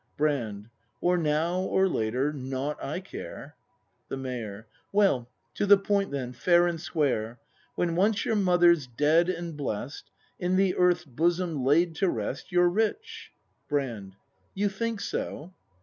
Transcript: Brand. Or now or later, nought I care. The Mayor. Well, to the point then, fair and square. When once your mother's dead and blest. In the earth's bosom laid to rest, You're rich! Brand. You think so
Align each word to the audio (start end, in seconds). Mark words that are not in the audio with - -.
Brand. 0.17 0.67
Or 0.99 1.15
now 1.15 1.59
or 1.59 1.87
later, 1.87 2.33
nought 2.33 2.83
I 2.83 3.01
care. 3.01 3.55
The 4.09 4.17
Mayor. 4.17 4.65
Well, 4.91 5.29
to 5.53 5.67
the 5.67 5.77
point 5.77 6.09
then, 6.09 6.33
fair 6.33 6.65
and 6.65 6.81
square. 6.81 7.39
When 7.75 7.95
once 7.95 8.25
your 8.25 8.35
mother's 8.35 8.87
dead 8.87 9.29
and 9.29 9.55
blest. 9.55 10.09
In 10.39 10.55
the 10.55 10.75
earth's 10.75 11.05
bosom 11.05 11.63
laid 11.63 11.93
to 11.97 12.09
rest, 12.09 12.51
You're 12.51 12.69
rich! 12.69 13.31
Brand. 13.77 14.15
You 14.55 14.69
think 14.69 15.01
so 15.01 15.53